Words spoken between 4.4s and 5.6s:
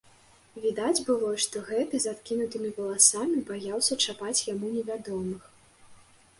яму невядомых.